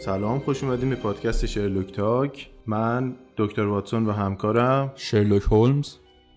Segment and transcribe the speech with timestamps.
[0.00, 2.50] سلام خوش اومدیم به پادکست شرلوک تاک.
[2.66, 4.92] من دکتر واتسون و همکارم.
[4.94, 5.94] شرلوک هولمز.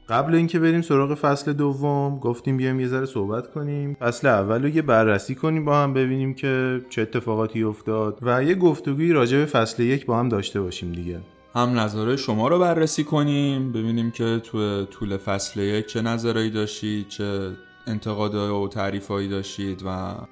[0.10, 3.98] قبل اینکه بریم سراغ فصل دوم گفتیم بیایم یه ذره صحبت کنیم.
[4.00, 8.56] فصل اول رو یه بررسی کنیم با هم ببینیم که چه اتفاقاتی افتاد و یه
[8.56, 11.20] گفتگوی راجع به فصل یک با هم داشته باشیم دیگه.
[11.56, 17.08] هم نظره شما رو بررسی کنیم ببینیم که تو طول فصل یک چه نظرهایی داشتید
[17.08, 17.52] چه
[17.92, 19.88] انتقادهای و تعریفهایی داشتید و,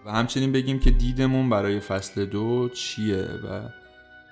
[0.05, 3.70] و همچنین بگیم که دیدمون برای فصل دو چیه و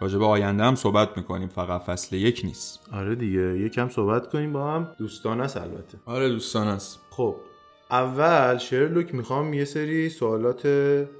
[0.02, 1.48] راجع به آینده هم صحبت می‌کنیم.
[1.48, 2.80] فقط فصل یک نیست.
[2.92, 4.88] آره دیگه یکم صحبت کنیم با هم.
[4.98, 5.98] دوستانه است البته.
[6.06, 7.00] آره دوستان است.
[7.10, 7.36] خب
[7.92, 10.68] اول شرلوک می‌خوام یه سری سوالات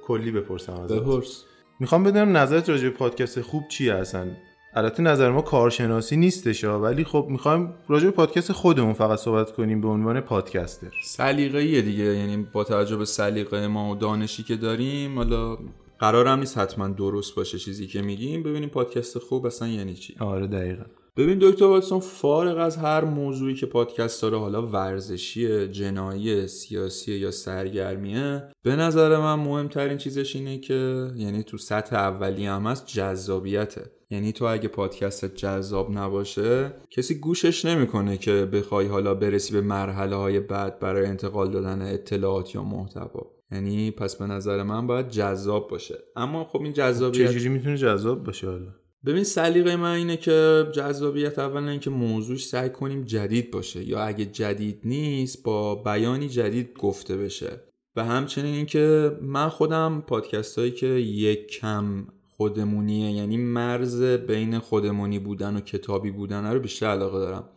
[0.02, 0.92] کلی بپرسم ازت.
[0.92, 1.44] بپرس.
[1.80, 4.26] می‌خوام بدونم نظرت راجع به پادکست خوب چیه اصلا؟
[4.74, 9.80] البته نظر ما کارشناسی نیستش ولی خب می‌خوایم راجع به پادکست خودمون فقط صحبت کنیم
[9.80, 10.90] به عنوان پادکستر.
[11.04, 15.58] سلیقه‌ایه دیگه یعنی با توجه به سلیقه ما و دانشی که داریم حالا
[15.98, 18.42] قرارم نیست حتما درست باشه چیزی که میگیم.
[18.42, 20.14] ببینیم پادکست خوب اصلا یعنی چی.
[20.20, 20.84] آره دقیقا.
[21.16, 27.30] ببین دکتر واتسون فارغ از هر موضوعی که پادکست داره حالا ورزشی جنایی سیاسی یا
[27.30, 33.90] سرگرمیه به نظر من مهمترین چیزش اینه که یعنی تو سطح اولی هم هست جذابیته.
[34.10, 40.16] یعنی تو اگه پادکست جذاب نباشه کسی گوشش نمی‌کنه که بخوای حالا برسی به مرحله
[40.16, 43.30] های بعد برای انتقال دادن اطلاعات یا محتوا.
[43.52, 45.98] یعنی پس به نظر من باید جذاب باشه.
[46.16, 48.74] اما خب این جذابیت چجوری می‌تونه جذاب باشه حالا؟
[49.06, 53.88] ببین سلیقه من اینه که جذابیت اول اینه که موضوعش سعی کنیم جدید باشه.
[53.88, 57.60] یا اگه جدید نیست با بیانی جدید گفته بشه.
[57.96, 62.06] و همچنین اینکه من خودم پادکست هایی که یک کم
[62.38, 63.10] خودمونیه.
[63.12, 67.48] یعنی مرز بین خودمونی بودن و کتابی بودن رو بیشتر علاقه دارم.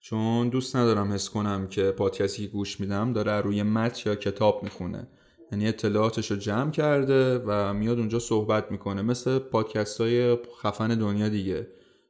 [0.00, 4.62] چون دوست ندارم حس کنم که پادکستی که گوش میدم داره روی متن یا کتاب
[4.62, 5.08] می‌خونه.
[5.52, 9.02] یعنی اطلاعاتش رو جمع کرده و میاد اونجا صحبت می‌کنه.
[9.02, 11.66] مثل پادکست های خفن دنیا دیگه.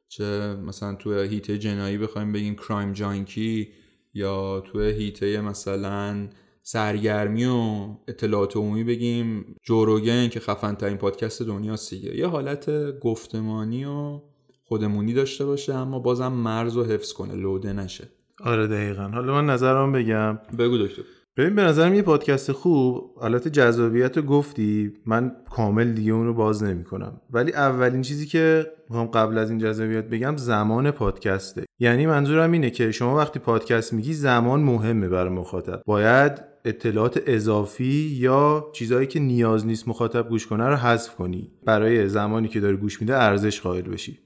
[0.07, 3.69] چه مثلا تو هیته جنایی بخوایم بگیم کرایم جانکی
[4.13, 6.29] یا تو هیته مثلا
[6.63, 9.55] سرگرمی و اطلاعات عمومی بگیم.
[9.63, 12.17] جوروگن که خفن ترین پادکست دنیا دیگه.
[12.17, 14.21] یه حالت گفتمانی و
[14.63, 17.33] خودمونی داشته باشه اما بازم مرز و حفظ کنه.
[17.35, 18.09] لوده نشه.
[18.43, 19.07] آره دقیقا.
[19.07, 20.39] حالا من نظرم بگم.
[20.57, 21.01] بگو دکتر.
[21.37, 26.33] ببین به نظرم یه پادکست خوب حالت جذابیت رو گفتی من کامل دیگه اون رو
[26.33, 31.65] باز نمی کنم ولی اولین چیزی که می‌خوام قبل از این جذابیت بگم زمان پادکسته.
[31.79, 35.81] یعنی منظورم اینه که شما وقتی پادکست میگی زمان مهمه برای مخاطب.
[35.85, 41.51] باید اطلاعات اضافی یا چیزهایی که نیاز نیست مخاطب گوش کنه رو حذف کنی.
[41.65, 44.19] برای زمانی که داره گوش میده ارزش قائل بشی.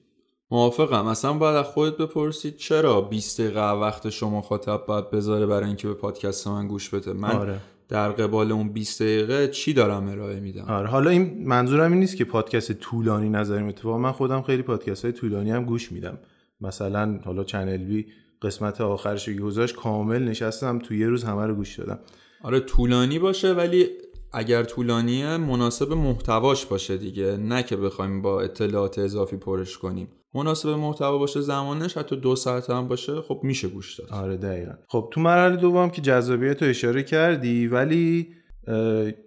[0.52, 1.08] موافقم.
[1.08, 5.88] اصلا باید از خودت بپرسید چرا 20 دقیقه وقت شما خاطب باید بذاره برای اینکه
[5.88, 7.14] به پادکست من گوش بده.
[7.14, 7.58] من آره.
[7.90, 10.88] در قبال اون 20 دقیقه چی دارم ارائه میدم؟ آره.
[10.88, 15.12] حالا این منظورم این نیست که پادکست طولانی نظریم اتفاقا من خودم خیلی پادکست های
[15.12, 16.18] طولانی هم گوش میدم.
[16.62, 18.06] مثلا حالا چنل بی
[18.42, 22.00] قسمت آخرش گذاشت کامل نشستم تو یه روز همه رو گوش دادم.
[22.44, 23.90] آره طولانی باشه ولی
[24.36, 27.38] اگر طولانیه مناسب محتواش باشه دیگه.
[27.38, 30.08] نه که بخوایم با اطلاعات اضافی پرش کنیم.
[30.34, 34.10] مناسب محتوا باشه زمانش حتی دو ساعت هم باشه خب میشه گوش داد.
[34.12, 34.72] آره دقیقا.
[34.88, 38.28] خب تو مرحله دوم که جذابیت رو اشاره کردی ولی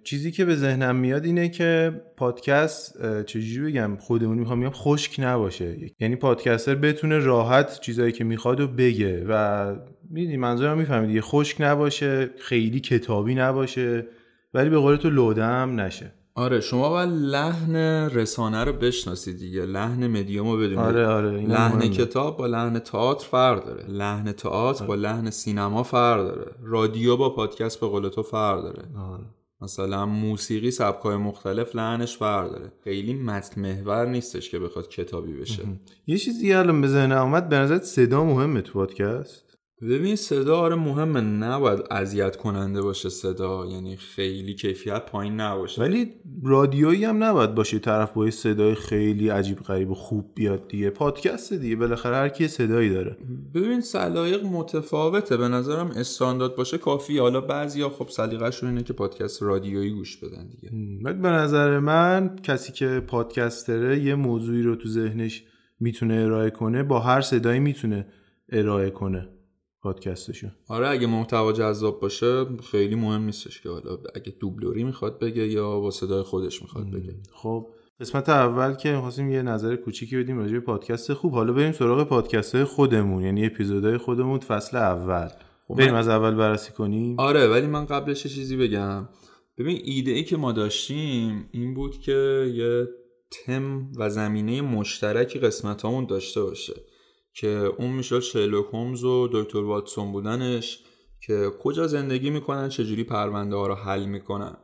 [0.05, 5.77] چیزی که به ذهنم میاد اینه که پادکست چجوری بگم خودمون می‌خوام میگم خشک نباشه.
[6.01, 9.25] یعنی پادکستر بتونه راحت چیزایی که می‌خواد و بگه.
[9.29, 9.75] و
[10.11, 14.07] می‌دونی منظورم می‌فهمید دیگه خشک نباشه خیلی کتابی نباشه.
[14.55, 16.13] ولی به قول تو لودم نشه.
[16.35, 17.77] آره شما باید لحن
[18.11, 19.65] رسانه رو بشناسید دیگه.
[19.65, 20.79] لحن مدیوم رو بدونید.
[20.79, 23.85] آره آره لحن کتاب با لحن تئاتر فرق داره.
[23.89, 26.53] لحن تئاتر با لحن سینما فرق داره.
[26.63, 28.83] رادیو با پادکست به قول تو فرق داره.
[28.99, 29.25] آره.
[29.61, 32.73] مثلا موسیقی سبکای مختلف لحنش فرق داره.
[32.85, 35.63] خیلی متن محور نیستش که بخواد کتابی بشه.
[36.07, 39.48] یه چیزی الان به ذهن اومد به نظرت صدا مهمه تو پادکست؟
[39.83, 45.83] ببین صدا آره مهمه نباید اذیت کننده باشه صدا یعنی خیلی کیفیت پایین نباشه.
[45.83, 46.15] ولی
[46.45, 50.91] رادیویی هم نباید باشه طرف با صدای خیلی عجیب غریب و خوب بیاد دیگه.
[50.91, 53.17] پادکست دیگه بالاخره هر کی صدایی داره.
[53.55, 57.19] ببین سلایق متفاوته به نظرم استاندارد باشه کافی.
[57.19, 60.71] حالا بعضیا خب سلیقه‌شون اینه که پادکست رادیویی گوش بدن دیگه.
[61.13, 65.45] به نظر من کسی که پادکستره یه موضوعی رو تو ذهنش
[65.81, 68.07] می‌تونه ارائه کنه با هر صدایی می‌تونه
[68.53, 69.29] ارائه کنه.
[69.83, 70.49] پادکستشو.
[70.69, 75.81] آره اگه محتوا جذاب باشه خیلی مهم نیستش که حالا اگه دوبلوری می‌خواد بگه یا
[75.81, 77.17] با صدای خودش می‌خواد بگه.
[77.33, 77.67] خب
[78.01, 81.33] قسمت اول که می‌خواستیم یه نظر کوچیکی بدیم راجع به پادکست خوب.
[81.33, 85.29] حالا بریم سراغ پادکست های خودمون یعنی اپیزودهای خودمون فصل اول.
[85.69, 87.21] خب بریم از اول بررسی کنیم.
[87.21, 89.09] آره ولی من قبلش چیزی بگم.
[89.59, 92.89] ببین ایده ای که ما داشتیم این بود که یه
[93.31, 96.75] تم و زمینه مشترکی قسمت همون داشته باشه.
[97.41, 100.81] که اون میشه شرلوک هومز و دکتر واتسون بودنش
[101.27, 104.57] که کجا زندگی می‌کنن چجوری پرونده ها رو حل می‌کنن.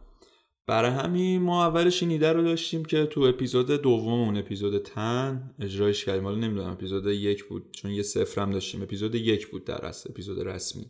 [0.66, 5.54] برای همین ما اولش این ایده رو داشتیم که تو اپیزود دوم اون اپیزود تن
[5.60, 6.24] اجرایش کردیم.
[6.24, 8.82] حالا نمی‌دونم اپیزود یک بود چون یه سفرم داشتیم.
[8.82, 10.86] اپیزود یک بود در اصل اپیزود رسمی.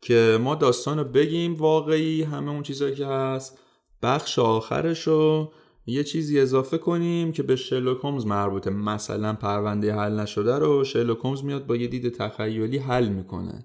[0.00, 3.58] که ما داستان رو بگیم واقعی همه اون چیزهایی که هست
[4.02, 5.52] بخش آخرش رو
[5.90, 8.70] یه چیزی اضافه کنیم که به شرلوک هومز مربوطه.
[8.70, 13.64] مثلا پرونده حل نشده رو شرلوک هومز میاد با یه دید تخیلی حل می‌کنه.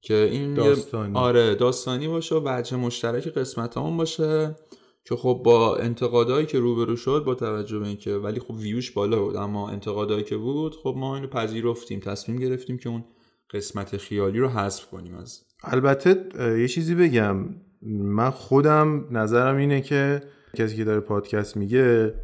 [0.00, 1.14] که این داستانی.
[1.14, 4.56] آره داستانی باشه و وجه مشترک قسمت همون باشه
[5.04, 9.22] که خب با انتقادایی که روبرو شد با توجه به اینکه ولی خب ویوش بالا
[9.22, 13.04] بود اما انتقادایی که بود خب ما اینو پذیرفتیم تصمیم گرفتیم که اون
[13.50, 16.28] قسمت خیالی رو حذف کنیم از البته
[16.60, 17.36] یه چیزی بگم.
[17.92, 20.22] من خودم نظرم اینه که
[20.56, 22.14] کسی که داره پادکست میگه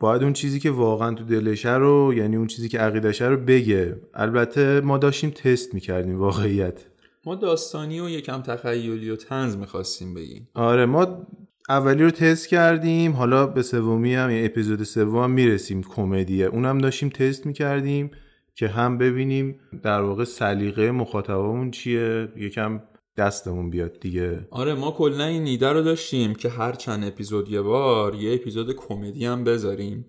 [0.00, 3.96] باید اون چیزی که واقعا تو دلشه رو یعنی اون چیزی که عقیدشه رو بگه.
[4.14, 6.84] البته ما داشتیم تست می‌کردیم واقعیت.
[7.26, 10.48] ما داستانی و یکم تخیلی و تنز می‌خواستیم بگیم.
[10.54, 11.26] آره ما
[11.68, 15.82] اولی رو تست کردیم حالا به سومی هم یعنی اپیزود سوم می‌رسیم.
[15.82, 16.46] کمدیه.
[16.46, 18.10] اونم داشتیم تست می‌کردیم
[18.54, 22.28] که هم ببینیم در واقع سلیقه مخاطبمون چیه.
[22.36, 22.80] یکم
[23.16, 24.48] دستمون بیاد دیگه.
[24.50, 28.72] آره ما کلا این ایده رو داشتیم که هر چند اپیزود یه بار یه اپیزود
[28.76, 30.06] کمدی هم بذاریم.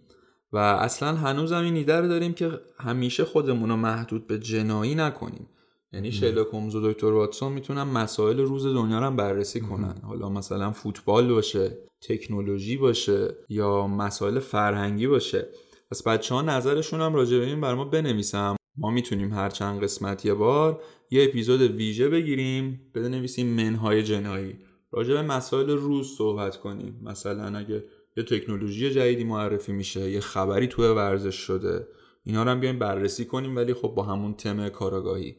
[0.52, 5.50] و اصلا هنوزم این ایده رو داریم که همیشه خودمون رو محدود به جنایی نکنیم.
[5.94, 10.02] یعنی شرلوک هومز و دکتر واتسون می‌تونن مسائل روز دنیا رو هم بررسی کنن.
[10.08, 15.48] حالا مثلا فوتبال باشه تکنولوژی باشه یا مسائل فرهنگی باشه.
[15.92, 19.84] پس بچه ها نظرشون هم راجع به این بر ما بنویسم ما می‌تونیم هر چند
[19.84, 20.82] قسمت یه بار
[21.12, 24.56] یه اپیزود ویژه بگیریم بنویسیم منهای جنایی.
[24.92, 27.00] راجع به مسائل روز صحبت کنیم.
[27.04, 27.84] مثلا اگه
[28.18, 31.88] یه تکنولوژی جدیدی معرفی میشه یه خبری توی ورزش شده
[32.24, 35.36] اینا رو هم بیایم بررسی کنیم ولی خب با همون تم کاراگاهی.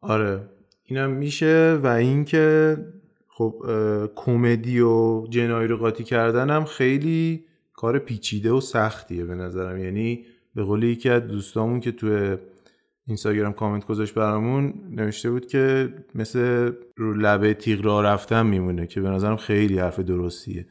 [0.00, 0.48] آره.
[0.84, 2.76] اینم میشه و اینکه
[3.28, 3.62] خب
[4.16, 9.78] کمدی و جنایی رو قاطی کردن هم خیلی کار پیچیده و سختیه به نظرم.
[9.78, 12.36] یعنی به قول یکی از دوستامون که توی
[13.08, 19.00] اینستاگرام کامنت گذاشت برامون نوشته بود که مثل رو لبه تیغ راه رفتن میمونه که
[19.00, 20.66] به نظرم خیلی حرف درستیه.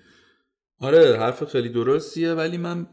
[0.80, 2.88] آره حرف خیلی درستیه ولی من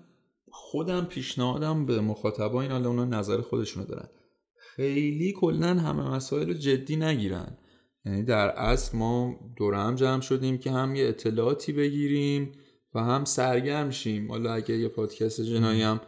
[0.51, 4.09] خودم پیشنهادم به مخاطبا این حالا اونا نظر خودشونو دارن.
[4.57, 7.59] خیلی کلا همه مسائل رو جدی نگیرن.
[8.05, 12.53] یعنی در اصل ما دور هم جمع شدیم که هم یه اطلاعاتی بگیریم
[12.95, 14.31] و هم سرگرم شیم.
[14.31, 16.01] حالا اگه یه پادکست جنایی هم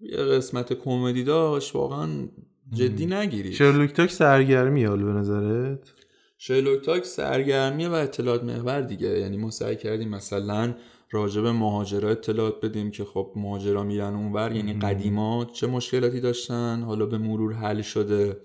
[0.00, 2.28] یه قسمت کمدی داشت واقعا
[2.70, 5.92] جدی نگیرید شرلوک تاک سرگرمی حال به نظرت؟
[6.38, 9.08] شیلوک تاک سرگرمیه و اطلاعات محور دیگه.
[9.08, 10.74] یعنی ما سعی کردیم مثلا
[11.10, 14.52] راجع به مهاجرا اطلاعات بدیم که خب مهاجرا میرن اونور.
[14.52, 18.36] یعنی قدیما چه مشکلاتی داشتن؟ حالا به مرور حل شده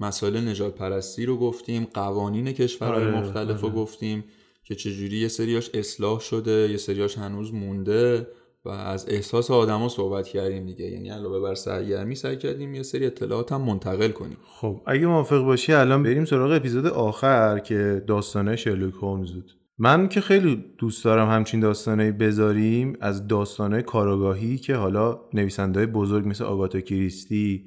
[0.00, 3.76] مسائل نجات پرستی رو گفتیم قوانین کشورهای آره، مختلف رو آره.
[3.76, 4.24] گفتیم
[4.64, 8.26] که چجوری یه سریاش اصلاح شده یه سریاش هنوز مونده.
[8.64, 10.84] و از احساس آدما صحبت کردیم دیگه.
[10.84, 14.36] یعنی علاوه بر سرگرمی سعی کردیم یه سری اطلاعات هم منتقل کنیم.
[14.60, 19.52] خب اگه موافق باشی الان بریم سراغ اپیزود آخر که داستانه شرلوک هومز بود.
[19.78, 26.28] من که خیلی دوست دارم همچین داستانه بذاریم از داستانه کاراگاهی که حالا نویسنده بزرگ
[26.28, 27.64] مثل آگاتا کریستی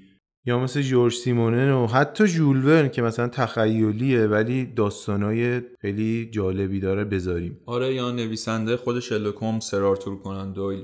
[0.48, 6.80] یا مثل جورج سیمونن و حتی ژول ورن که مثلا تخیلیه ولی داستانای خیلی جالبی
[6.80, 7.58] داره بذاریم.
[7.66, 10.84] آره یا نویسنده خود شرلوک هومز سر آرتور کنان دویل.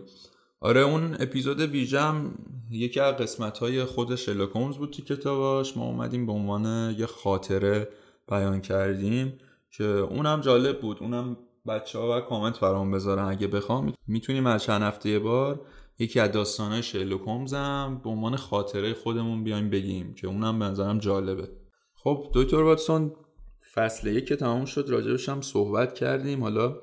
[0.60, 2.32] آره اون اپیزود ویژم
[2.72, 5.77] یکی از قسمت های خود شرلوک هومز بود تو کتاباش.
[5.77, 7.88] ما اومدیم به عنوان یه خاطره
[8.30, 9.34] بیان کردیم
[9.72, 10.98] که اونم جالب بود.
[11.01, 11.38] اونم
[11.68, 13.94] بچه ها و کامنت برام بذارن اگه بخوام.
[14.08, 15.62] می‌تونیم از چند هفته بار
[16.01, 17.22] یکی از داستانهای شرلوک
[17.53, 21.50] هم به عنوان خاطره خودمون بیایم بگیم که اونم به نظرم جالبه.
[21.96, 23.12] خب دکتر واتسون
[23.74, 24.89] فصل یک که تمام شد.
[24.89, 26.41] راجبش هم صحبت کردیم.
[26.43, 26.75] حالا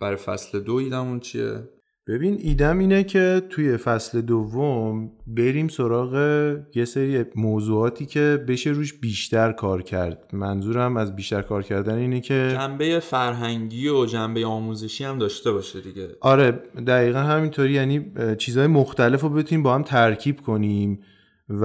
[0.00, 1.68] برای فصل دو ایدمون چیه؟
[2.06, 6.14] ببین ایدم اینه که توی فصل دوم بریم سراغ
[6.74, 10.30] یه سری موضوعاتی که بشه روش بیشتر کار کرد.
[10.32, 15.80] منظورم از بیشتر کار کردن اینه که جنبه فرهنگی و جنبه آموزشی هم داشته باشه
[15.80, 16.08] دیگه.
[16.20, 16.50] آره
[16.86, 17.72] دقیقا همینطوری.
[17.72, 20.98] یعنی چیزهای مختلف رو بتونیم با هم ترکیب کنیم
[21.48, 21.64] و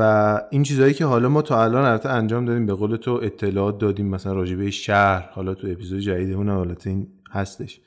[0.52, 4.08] این چیزهایی که حالا ما تا الان البته انجام دادیم به قول تو اطلاعات دادیم
[4.08, 7.82] مثلا راجبه شهر حالا تو اپیزود جدیدمون البته این هستش.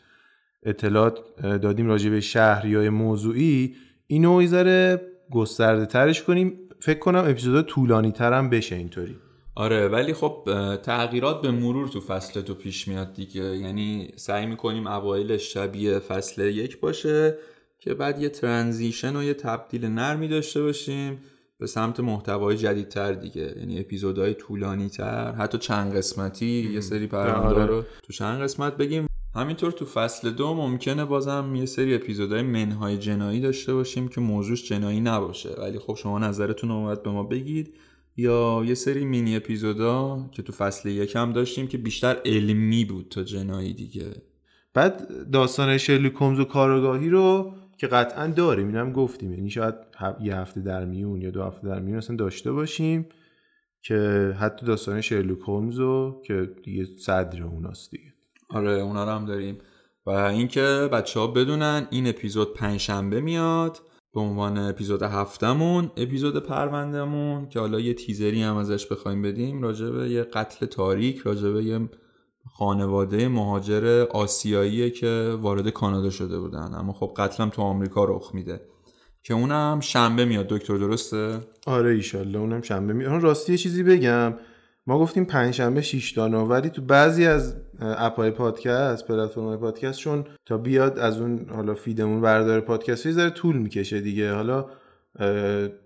[0.63, 3.75] اطلاعات دادیم راجبه شهر یا یه موضوعی.
[4.07, 5.01] اینو یه ذره
[5.31, 6.59] گسترده ترش کنیم.
[6.81, 9.17] فکر کنم اپیزود طولانی ترم بشه اینطوری.
[9.55, 10.49] آره ولی خب
[10.83, 13.57] تغییرات به مرور تو فصل دو پیش میاد دیگه.
[13.57, 17.35] یعنی سعی می‌کنیم اوایل شبیه فصل یک باشه
[17.79, 21.19] که بعد یه ترانزیشن و یه تبدیل نرمی داشته باشیم
[21.59, 23.55] به سمت محتوای جدیدتر دیگه.
[23.59, 27.67] یعنی اپیزودهای طولانی تر حتی چند قسمتی یه سری پرونده آره.
[27.67, 29.07] رو تو چند قسمت بگیم.
[29.35, 34.69] همینطور تو فصل دو ممکنه بازم یه سری اپیزودهای منهای جنایی داشته باشیم که موضوعش
[34.69, 35.55] جنایی نباشه.
[35.59, 37.75] ولی خب شما نظرتون رو به ما بگید.
[38.17, 43.23] یا یه سری مینی اپیزودا که تو فصل یکم داشتیم که بیشتر علمی بود تا
[43.23, 44.13] جنایی دیگه.
[44.75, 49.33] بعد داستان شرلوک هومز و کاراگاهی رو که قطعا داریم اینم گفتیم.
[49.33, 49.75] یعنی شاید
[50.21, 53.07] یه هفته در میون یا دو هفته در میون اصلا داشته باشیم
[53.83, 53.97] که
[54.41, 58.12] حتی داستان شرلوک هومز رو که دیگه صدر اوناست دیگه.
[58.53, 59.59] آره اونا رو هم داریم.
[60.07, 63.79] و اینکه بچه ها بدونن این اپیزود پنجشنبه میاد
[64.15, 69.91] به عنوان اپیزود هفتمون اپیزود پروندهمون که حالا یه تیزری هم ازش بخوایم بدیم راجع
[69.91, 71.89] به یه قتل تاریک راجع به یه
[72.51, 76.75] خانواده مهاجر آسیایی که وارد کانادا شده بودن.
[76.75, 78.61] اما خب قتلم تو آمریکا رخ میده.
[79.23, 80.49] که اونم شنبه میاد.
[80.49, 82.39] دکتر درسته؟ آره ایشالله.
[82.39, 84.35] اونم شنبه می آها، راستی یه چیزی بگم.
[84.87, 89.57] ما گفتیم پنجشنبه 6 تا 9 ولی تو بعضی از اه، app های پادکست پلتفرم‌های
[89.57, 94.01] پادکست چون تا بیاد از اون حالا feed مون برداره پادکست یه ذره طول می‌کشه
[94.01, 94.33] دیگه.
[94.33, 94.67] حالا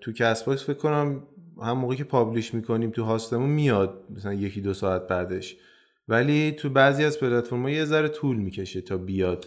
[0.00, 1.22] تو کست باکس فکر کنم
[1.62, 5.56] هم موقعی که publish می‌کنیم تو host مون میاد مثلا یکی دو ساعت بعدش.
[6.08, 9.46] ولی تو بعضی از پلتفرم‌ها یه ذره طول می‌کشه تا بیاد.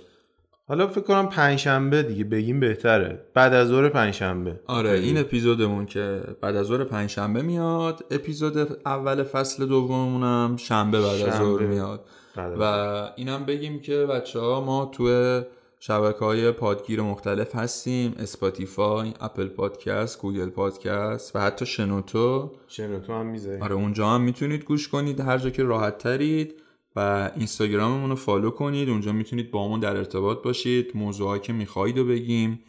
[0.69, 3.19] حالا فکر کنم پنجشنبه دیگه بگیم بهتره.
[3.33, 4.59] بعد از ظهر پنجشنبه.
[4.67, 11.21] آره این اپیزودمون که بعد از ظهر پنجشنبه میاد اپیزود اول فصل دوممونم شنبه بعد
[11.21, 11.61] از ظهر.
[11.61, 12.05] میاد.
[12.35, 12.63] از و
[13.15, 15.41] اینم بگیم که بچه ها ما تو
[15.79, 18.15] شبکه های پادگیر مختلف هستیم.
[18.19, 23.63] اسپاتیفای اپل پادکست گوگل پادکست و حتی شنوتو شنوتو هم می‌ذاریم.
[23.63, 25.19] آره اونجا هم می‌تونید گوش کنید.
[25.19, 26.61] هر جا که راحت ترید.
[26.95, 28.89] و اینستاگراممون رو فالو کنید.
[28.89, 30.91] اونجا می‌تونید با همون در ارتباط باشید.
[30.95, 32.59] موضوعایی که می‌خواهید رو بگیم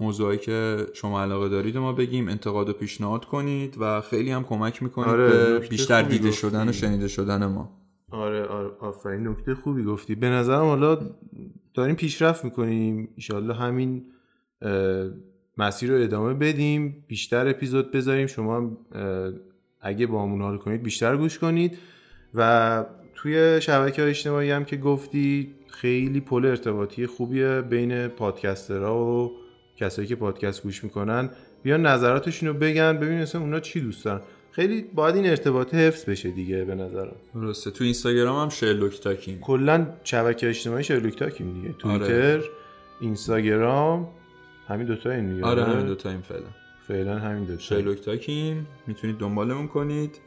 [0.00, 4.82] موضوعایی که شما علاقه دارید ما بگیم انتقاد و پیشنهاد کنید و خیلی هم کمک
[4.82, 6.40] می‌کنید آره، به بیشتر دیده گفتی.
[6.40, 7.70] شدن و شنیده شدن ما.
[8.10, 9.28] آره آره آفرین.
[9.28, 10.14] نکته خوبی گفتی.
[10.14, 10.98] به نظرم حالا
[11.74, 13.08] داریم پیشرفت می‌کنیم.
[13.14, 14.04] ایشالله همین
[15.58, 17.04] مسیر رو ادامه بدیم.
[17.08, 18.26] بیشتر اپیزود بذاریم.
[18.26, 18.76] شما
[19.80, 21.78] اگه با همون حال کنید بیشتر گوش کنید.
[22.34, 22.84] و
[23.26, 29.32] توی شبکه های اجتماعی هم که گفتی خیلی پل ارتباطی خوبیه بین پادکسترها و
[29.76, 31.30] کسایی که پادکست گوش می‌کنن.
[31.62, 34.20] بیان نظراتشون رو بگن ببین مثلا اونا چی دوست دارن.
[34.50, 37.16] خیلی باید این ارتباط حفظ بشه دیگه به نظرم.
[37.34, 37.70] درسته.
[37.70, 39.40] تو اینستاگرام هم شرلوک تاکیم.
[39.40, 41.74] کلا شبکه اجتماعی شرلوک تاکیم دیگه.
[41.78, 42.40] توییتر
[43.00, 44.08] اینستاگرام
[44.68, 46.48] همین دوتا این دیگه آره همین دوتا این فعلا.
[46.88, 47.60] فعلا همین دوتا.
[47.60, 48.66] شرلوک تاکیم.
[48.86, 50.20] می‌تونید دنبالمون کنید.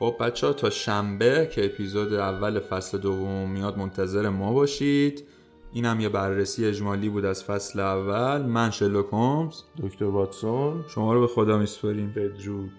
[0.00, 5.24] خب بچه ها تا شنبه که اپیزود اول فصل دوم میاد منتظر ما باشید.
[5.72, 8.42] این هم یه بررسی اجمالی بود از فصل اول.
[8.42, 9.62] من شرلوک هومز.
[9.82, 10.84] دکتر واتسون.
[10.88, 12.12] شما رو به خدا میسپاریم.
[12.16, 12.72] بدرود.